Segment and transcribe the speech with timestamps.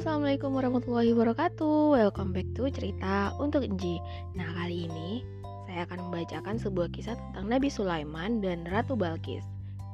[0.00, 1.92] assalamualaikum warahmatullahi wabarakatuh.
[1.92, 4.00] Welcome back to cerita untuk Enji.
[4.32, 5.20] Nah kali ini
[5.68, 9.44] saya akan membacakan sebuah kisah tentang Nabi Sulaiman dan Ratu Balkis.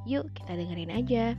[0.06, 1.34] Yuk kita dengerin aja.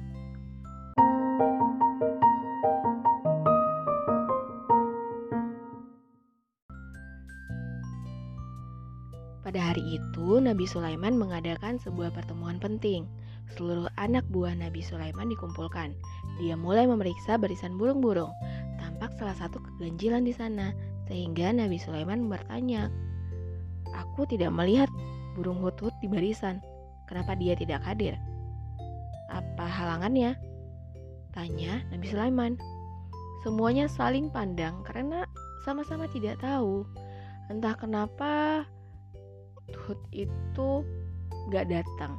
[9.47, 13.07] Pada hari itu, Nabi Sulaiman mengadakan sebuah pertemuan penting.
[13.55, 15.95] Seluruh anak buah Nabi Sulaiman dikumpulkan.
[16.35, 18.29] Dia mulai memeriksa barisan burung-burung.
[19.17, 20.73] Salah satu keganjilan di sana,
[21.09, 22.93] sehingga Nabi Sulaiman bertanya,
[23.93, 24.89] "Aku tidak melihat
[25.33, 26.61] burung hut-hut di barisan.
[27.09, 28.13] Kenapa dia tidak hadir?
[29.33, 30.37] Apa halangannya?"
[31.33, 32.53] Tanya Nabi Sulaiman.
[33.45, 35.25] Semuanya saling pandang karena
[35.65, 36.85] sama-sama tidak tahu.
[37.53, 38.65] Entah kenapa
[39.87, 40.83] hut itu
[41.53, 42.17] gak datang.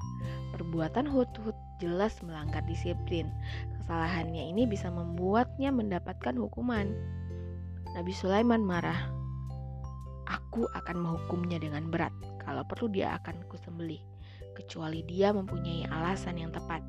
[0.57, 3.31] Perbuatan Hut-Hut jelas melanggar disiplin.
[3.81, 6.93] Kesalahannya ini bisa membuatnya mendapatkan hukuman.
[7.97, 9.09] Nabi Sulaiman marah.
[10.29, 12.13] Aku akan menghukumnya dengan berat.
[12.45, 14.05] Kalau perlu dia akan kusembelih.
[14.53, 16.85] Kecuali dia mempunyai alasan yang tepat.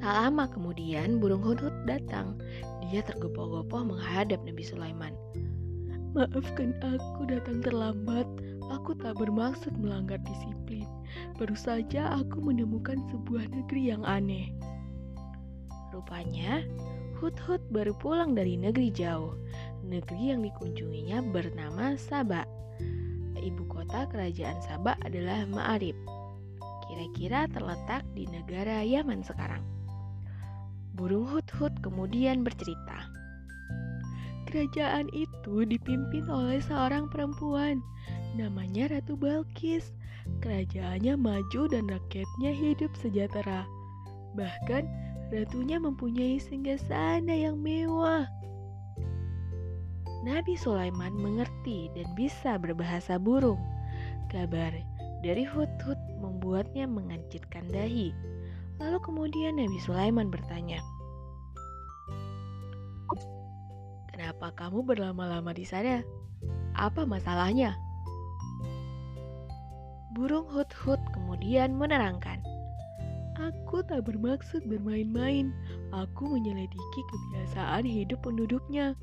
[0.00, 2.36] Tak lama kemudian burung hut-hut datang.
[2.88, 5.12] Dia tergopoh-gopoh menghadap Nabi Sulaiman.
[6.16, 8.26] Maafkan aku datang terlambat.
[8.70, 10.86] Aku tak bermaksud melanggar disiplin.
[11.34, 14.54] Baru saja aku menemukan sebuah negeri yang aneh.
[15.90, 16.62] Rupanya,
[17.18, 19.34] Hut-Hut baru pulang dari negeri jauh.
[19.82, 22.46] Negeri yang dikunjunginya bernama Sabah.
[23.34, 25.98] Ibu kota kerajaan Sabah adalah Ma'arib.
[26.86, 29.66] Kira-kira terletak di negara Yaman sekarang.
[30.94, 33.10] Burung Hut-Hut kemudian bercerita.
[34.46, 37.82] Kerajaan itu dipimpin oleh seorang perempuan
[38.36, 39.94] namanya Ratu Balkis.
[40.44, 43.66] Kerajaannya maju dan rakyatnya hidup sejahtera.
[44.36, 44.84] Bahkan
[45.32, 48.28] ratunya mempunyai singgasana yang mewah.
[50.20, 53.58] Nabi Sulaiman mengerti dan bisa berbahasa burung.
[54.28, 54.70] Kabar
[55.24, 58.12] dari Hut-Hut membuatnya mengancitkan dahi.
[58.76, 60.80] Lalu kemudian Nabi Sulaiman bertanya,
[64.12, 66.04] Kenapa kamu berlama-lama di sana?
[66.76, 67.72] Apa masalahnya?
[70.20, 72.44] Burung hut-hut kemudian menerangkan,
[73.40, 75.48] Aku tak bermaksud bermain-main.
[75.96, 79.00] Aku menyelidiki kebiasaan hidup penduduknya.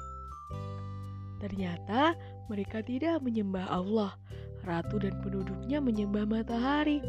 [1.41, 2.13] Ternyata
[2.45, 4.13] mereka tidak menyembah Allah.
[4.61, 7.01] Ratu dan penduduknya menyembah matahari.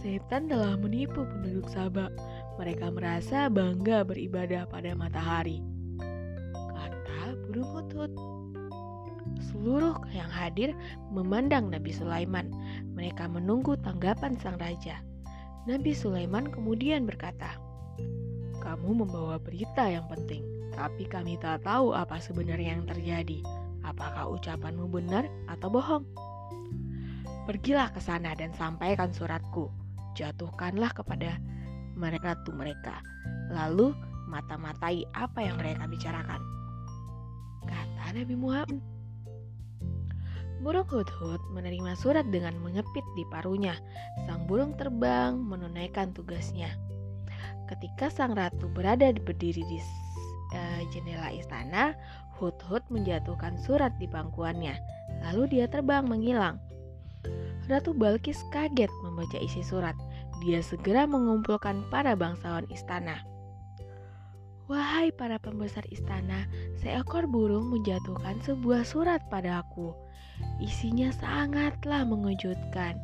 [0.00, 2.16] Setan telah menipu penduduk Sabak.
[2.56, 5.60] Mereka merasa bangga beribadah pada matahari.
[6.56, 8.37] Kata burung hut-hut.
[9.58, 10.70] Seluruh yang hadir
[11.10, 12.46] memandang Nabi Sulaiman.
[12.94, 15.02] Mereka menunggu tanggapan sang raja.
[15.66, 17.58] Nabi Sulaiman kemudian berkata,
[18.62, 20.46] "Kamu membawa berita yang penting,
[20.78, 23.42] tapi kami tak tahu apa sebenarnya yang terjadi.
[23.82, 26.06] Apakah ucapanmu benar atau bohong?
[27.50, 29.74] Pergilah ke sana dan sampaikan suratku.
[30.14, 31.34] Jatuhkanlah kepada
[31.98, 33.02] mereka tuh mereka.
[33.50, 33.90] Lalu
[34.30, 36.38] mata-matai apa yang mereka bicarakan."
[37.66, 38.97] Kata Nabi Muhammad.
[40.58, 43.78] Burung hut-hut menerima surat dengan mengepit di paruhnya.
[44.26, 46.74] Sang burung terbang menunaikan tugasnya.
[47.70, 49.78] Ketika sang ratu berada berdiri di
[50.56, 51.94] uh, jendela istana,
[52.40, 54.74] hut-hut menjatuhkan surat di pangkuannya.
[55.30, 56.56] Lalu dia terbang menghilang.
[57.68, 59.94] Ratu Balkis kaget membaca isi surat.
[60.40, 63.27] Dia segera mengumpulkan para bangsawan istana.
[64.68, 66.44] Wahai para pembesar istana,
[66.84, 69.96] seekor burung menjatuhkan sebuah surat padaku.
[70.60, 73.00] Isinya sangatlah mengejutkan.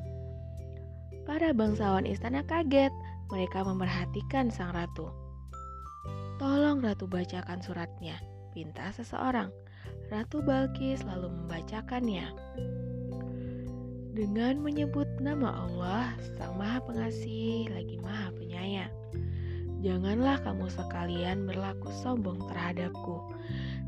[1.25, 2.93] Para bangsawan istana kaget.
[3.33, 5.09] Mereka memperhatikan sang ratu.
[6.37, 8.21] Tolong ratu bacakan suratnya,
[8.53, 9.49] pinta seseorang.
[10.13, 12.29] Ratu Balkis lalu membacakannya.
[14.15, 18.44] Dengan menyebut nama Allah, Sang Maha Pengasih lagi Maha Penyayang.
[19.85, 23.21] Janganlah kamu sekalian berlaku sombong terhadapku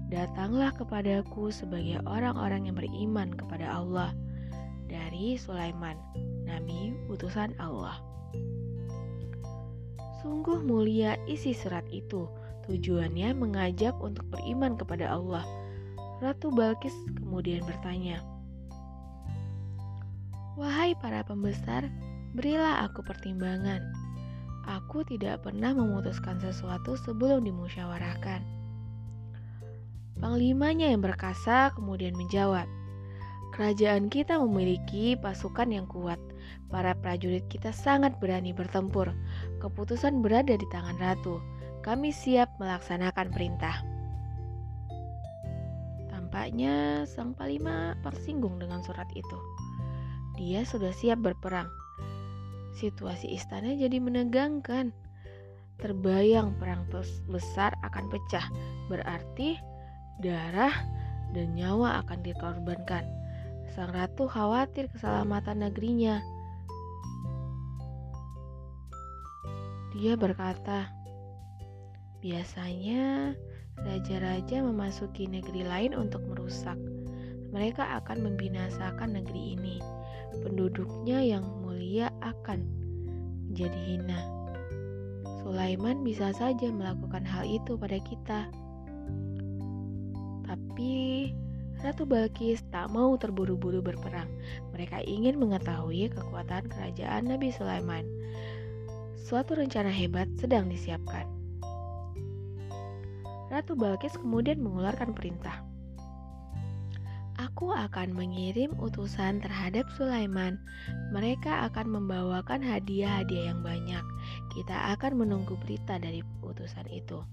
[0.07, 4.15] Datanglah kepadaku sebagai orang-orang yang beriman kepada Allah
[4.87, 5.99] dari Sulaiman,
[6.47, 7.99] nabi utusan Allah.
[10.23, 12.31] Sungguh mulia isi surat itu.
[12.71, 15.43] Tujuannya mengajak untuk beriman kepada Allah.
[16.23, 18.23] Ratu Balkis kemudian bertanya,
[20.55, 21.91] "Wahai para pembesar,
[22.35, 24.06] berilah aku pertimbangan.
[24.67, 28.43] Aku tidak pernah memutuskan sesuatu sebelum dimusyawarahkan."
[30.19, 32.67] Panglimanya yang berkasa kemudian menjawab,
[33.57, 36.21] Kerajaan kita memiliki pasukan yang kuat.
[36.69, 39.17] Para prajurit kita sangat berani bertempur.
[39.65, 41.41] Keputusan berada di tangan ratu.
[41.81, 43.79] kami siap melaksanakan perintah.
[46.11, 49.39] Tampaknya sang Palima tersinggung dengan surat itu.
[50.35, 51.71] Dia sudah siap berperang.
[52.76, 54.93] Situasi istana jadi menegangkan.
[55.76, 56.88] Terbayang perang
[57.28, 58.49] besar akan pecah,
[58.88, 59.61] berarti
[60.25, 60.73] darah
[61.37, 63.05] dan nyawa akan dikorbankan.
[63.73, 66.20] Sang ratu khawatir keselamatan negerinya.
[69.96, 70.93] Dia berkata,
[72.20, 73.37] "Biasanya
[73.84, 76.76] raja-raja memasuki negeri lain untuk merusak.
[77.52, 79.76] Mereka akan membinasakan negeri ini.
[80.43, 82.62] Penduduknya yang mulia akan
[83.50, 84.20] menjadi hina.
[85.43, 88.40] Sulaiman bisa saja melakukan hal itu pada kita.
[90.46, 91.31] Tapi
[91.84, 94.31] Ratu Balkis tak mau terburu-buru berperang.
[94.73, 98.06] Mereka ingin mengetahui kekuatan kerajaan Nabi Sulaiman.
[99.20, 101.28] Suatu rencana hebat sedang disiapkan.
[103.52, 105.66] Ratu Balkis kemudian mengeluarkan perintah.
[107.56, 110.61] Aku akan mengirim utusan terhadap Sulaiman.
[111.08, 114.05] Mereka akan membawakan hadiah-hadiah yang banyak.
[114.53, 117.25] Kita akan menunggu berita dari utusan itu.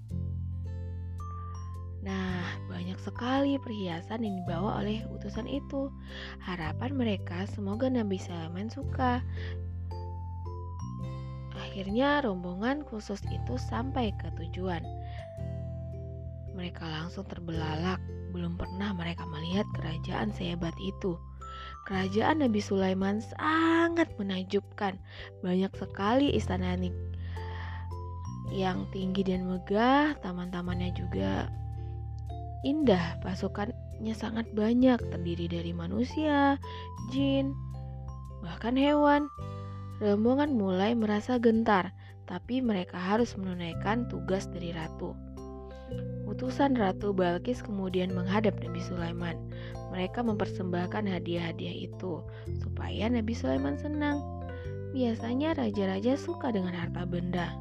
[2.08, 2.40] Nah,
[2.72, 5.92] banyak sekali perhiasan yang dibawa oleh utusan itu.
[6.40, 9.20] Harapan mereka semoga Nabi Sulaiman suka.
[11.68, 14.88] Akhirnya rombongan khusus itu sampai ke tujuan.
[16.56, 18.00] Mereka langsung terbelalak.
[18.34, 21.16] Belum pernah mereka melihat kerajaan sehebat itu.
[21.86, 24.98] Kerajaan Nabi Sulaiman sangat menakjubkan.
[25.46, 26.74] Banyak sekali istana
[28.50, 31.48] yang tinggi dan megah, taman-tamannya juga
[32.66, 33.20] indah.
[33.22, 36.58] Pasukannya sangat banyak, terdiri dari manusia,
[37.14, 37.54] jin,
[38.42, 39.30] bahkan hewan.
[40.02, 41.94] Rombongan mulai merasa gentar,
[42.26, 45.14] tapi mereka harus menunaikan tugas dari ratu.
[46.34, 49.38] Utusan Ratu Balkis kemudian menghadap Nabi Sulaiman.
[49.94, 52.26] Mereka mempersembahkan hadiah-hadiah itu
[52.58, 54.18] supaya Nabi Sulaiman senang.
[54.98, 57.54] Biasanya raja-raja suka dengan harta benda.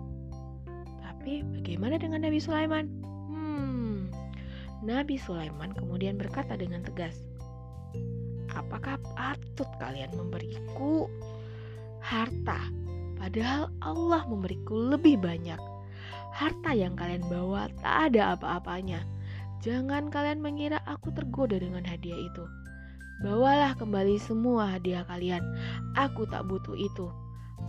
[1.04, 2.88] Tapi bagaimana dengan Nabi Sulaiman?
[3.28, 4.08] Hmm.
[4.80, 7.20] Nabi Sulaiman kemudian berkata dengan tegas,
[8.56, 11.12] "Apakah patut kalian memberiku
[12.00, 12.72] harta
[13.20, 15.71] padahal Allah memberiku lebih banyak?"
[16.32, 19.04] Harta yang kalian bawa tak ada apa-apanya.
[19.60, 22.44] Jangan kalian mengira aku tergoda dengan hadiah itu.
[23.22, 25.44] Bawalah kembali semua hadiah kalian.
[25.94, 27.06] Aku tak butuh itu.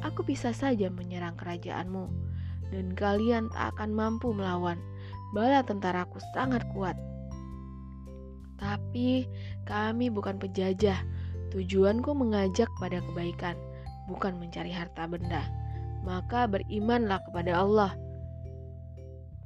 [0.01, 2.09] Aku bisa saja menyerang kerajaanmu,
[2.73, 4.79] dan kalian tak akan mampu melawan.
[5.35, 6.97] Bala tentaraku sangat kuat.
[8.57, 9.27] Tapi
[9.67, 10.97] kami bukan penjajah.
[11.53, 13.53] Tujuanku mengajak pada kebaikan,
[14.09, 15.45] bukan mencari harta benda.
[16.01, 17.93] Maka berimanlah kepada Allah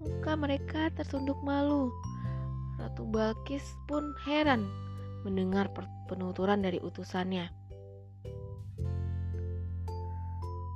[0.08, 1.92] Muka mereka tersunduk malu.
[2.80, 4.64] Ratu Balkis pun heran
[5.28, 5.68] mendengar
[6.08, 7.52] penuturan dari utusannya.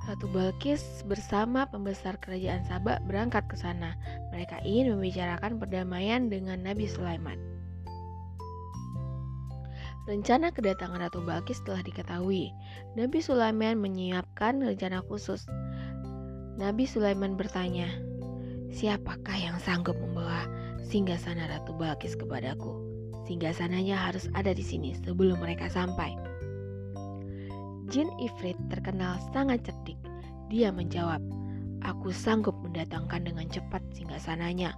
[0.02, 3.96] Ratu Balkis bersama pembesar kerajaan Sabak berangkat ke sana.
[4.34, 7.38] Mereka ingin membicarakan perdamaian dengan Nabi Sulaiman.
[10.10, 12.50] Rencana kedatangan Ratu Balkis telah diketahui.
[12.98, 15.46] Nabi Sulaiman menyiapkan rencana khusus.
[16.58, 17.86] Nabi Sulaiman bertanya,
[18.72, 20.48] Siapakah yang sanggup membawa
[20.80, 22.72] singgah sana Ratu Balkis kepadaku?
[23.28, 26.16] Singgah sananya harus ada di sini sebelum mereka sampai.
[27.92, 30.00] Jin Ifrit terkenal sangat cerdik.
[30.48, 31.20] Dia menjawab,
[31.84, 34.72] Aku sanggup mendatangkan dengan cepat singgah sananya.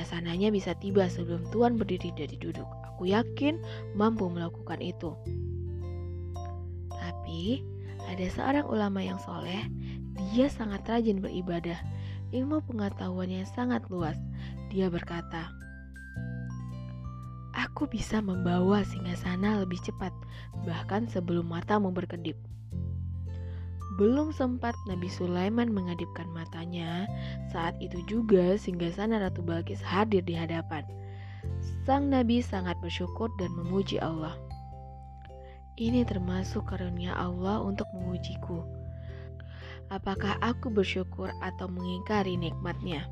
[0.00, 2.66] Sananya bisa tiba sebelum Tuan berdiri dari duduk.
[2.94, 3.60] Aku yakin
[3.94, 5.14] mampu melakukan itu.
[6.90, 7.62] Tapi
[8.10, 9.70] ada seorang ulama yang soleh,
[10.34, 11.78] dia sangat rajin beribadah
[12.30, 14.18] ilmu pengetahuannya sangat luas.
[14.70, 15.50] Dia berkata,
[17.50, 20.14] Aku bisa membawa singgasana lebih cepat,
[20.62, 22.38] bahkan sebelum matamu berkedip.
[23.98, 27.10] Belum sempat Nabi Sulaiman mengadipkan matanya,
[27.50, 30.86] saat itu juga singgasana Ratu Balkis hadir di hadapan.
[31.84, 34.38] Sang Nabi sangat bersyukur dan memuji Allah.
[35.76, 38.79] Ini termasuk karunia Allah untuk mengujiku
[39.90, 43.10] apakah aku bersyukur atau mengingkari nikmatnya.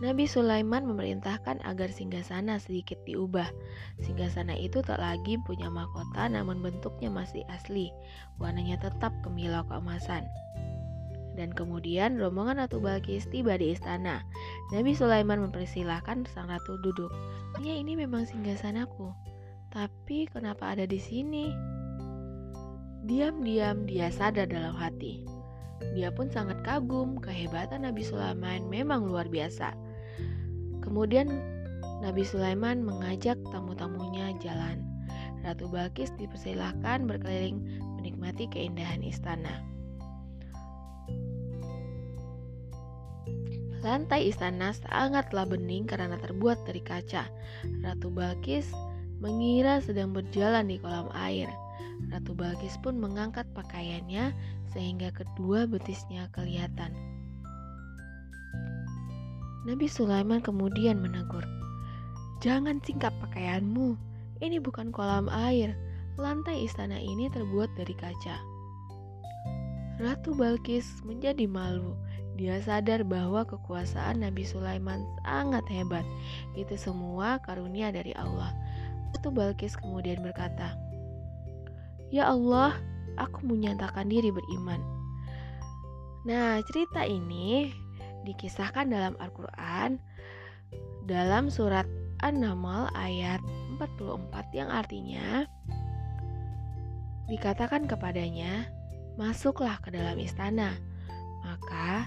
[0.00, 3.52] Nabi Sulaiman memerintahkan agar singgasana sedikit diubah.
[4.00, 7.92] Singgasana itu tak lagi punya mahkota namun bentuknya masih asli.
[8.40, 10.24] Warnanya tetap kemilau keemasan.
[11.36, 14.24] Dan kemudian rombongan Ratu Balkis tiba di istana.
[14.72, 17.12] Nabi Sulaiman mempersilahkan sang ratu duduk.
[17.60, 19.12] Ya ini memang singgasanaku.
[19.68, 21.52] Tapi kenapa ada di sini?
[23.00, 25.24] Diam-diam dia sadar dalam hati.
[25.96, 29.72] Dia pun sangat kagum kehebatan Nabi Sulaiman memang luar biasa.
[30.84, 31.32] Kemudian
[32.04, 34.84] Nabi Sulaiman mengajak tamu-tamunya jalan.
[35.40, 37.64] Ratu Balkis dipersilahkan berkeliling
[37.96, 39.64] menikmati keindahan istana.
[43.80, 47.32] Lantai istana sangatlah bening karena terbuat dari kaca.
[47.80, 48.68] Ratu Balkis
[49.24, 51.48] mengira sedang berjalan di kolam air.
[52.10, 54.34] Ratu Balkis pun mengangkat pakaiannya
[54.70, 56.92] sehingga kedua betisnya kelihatan.
[59.68, 61.44] Nabi Sulaiman kemudian menegur,
[62.40, 63.94] "Jangan singkap pakaianmu.
[64.40, 65.76] Ini bukan kolam air.
[66.16, 68.36] Lantai istana ini terbuat dari kaca."
[70.00, 71.92] Ratu Balkis menjadi malu
[72.40, 76.08] dia sadar bahwa kekuasaan Nabi Sulaiman sangat hebat.
[76.56, 78.56] Itu semua karunia dari Allah.
[79.12, 80.72] Ratu Balkis kemudian berkata,
[82.10, 82.76] "Ya Allah,
[83.16, 84.82] aku menyatakan diri beriman."
[86.28, 87.72] Nah, cerita ini
[88.28, 89.96] dikisahkan dalam Al-Qur'an
[91.08, 91.88] dalam surat
[92.20, 93.40] An-Naml ayat
[93.80, 95.48] 44 yang artinya
[97.32, 98.68] dikatakan kepadanya,
[99.16, 100.76] "Masuklah ke dalam istana."
[101.40, 102.04] Maka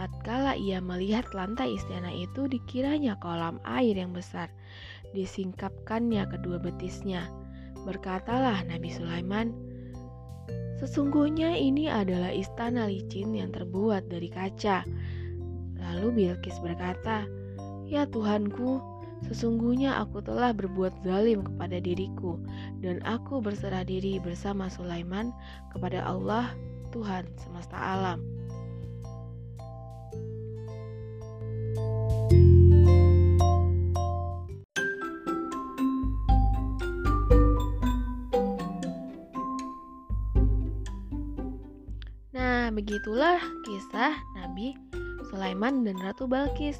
[0.00, 4.48] Tatkala ia melihat lantai istana itu dikiranya kolam air yang besar,
[5.12, 7.26] disingkapkannya kedua betisnya.
[7.84, 9.70] Berkatalah Nabi Sulaiman,
[10.80, 14.80] Sesungguhnya ini adalah istana licin yang terbuat dari kaca.
[15.76, 17.28] Lalu Bilqis berkata,
[17.84, 18.80] Ya Tuhanku,
[19.28, 22.40] sesungguhnya aku telah berbuat zalim kepada diriku,
[22.80, 25.36] dan aku berserah diri bersama Sulaiman
[25.76, 26.48] kepada Allah,
[26.96, 28.24] Tuhan semesta alam.
[42.70, 44.78] Begitulah kisah Nabi
[45.26, 46.78] Sulaiman dan Ratu Balkis.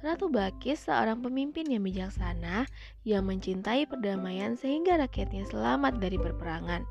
[0.00, 2.64] Ratu Balkis seorang pemimpin yang bijaksana
[3.04, 6.88] yang mencintai perdamaian sehingga rakyatnya selamat dari perperangan.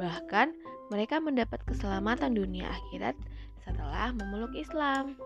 [0.00, 0.46] Bahkan
[0.88, 3.16] mereka mendapat keselamatan dunia akhirat
[3.64, 5.16] setelah memeluk Islam.